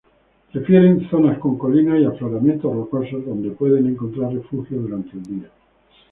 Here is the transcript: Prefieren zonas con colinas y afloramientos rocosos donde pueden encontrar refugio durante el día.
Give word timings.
Prefieren 0.51 1.07
zonas 1.11 1.37
con 1.37 1.59
colinas 1.59 1.99
y 2.01 2.05
afloramientos 2.05 2.73
rocosos 2.75 3.23
donde 3.23 3.51
pueden 3.51 3.85
encontrar 3.85 4.33
refugio 4.33 4.79
durante 4.79 5.11
el 5.15 5.21
día. 5.21 5.51